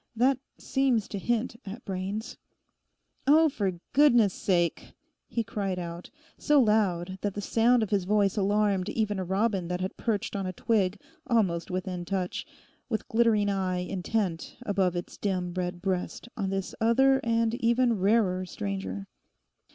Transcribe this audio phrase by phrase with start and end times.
[0.15, 2.35] That seems to hint at brains...
[3.27, 4.95] Oh, for goodness' sake!'
[5.27, 9.67] he cried out; so loud that the sound of his voice alarmed even a robin
[9.67, 12.47] that had perched on a twig almost within touch,
[12.89, 18.43] with glittering eye intent above its dim red breast on this other and even rarer
[18.43, 19.05] stranger.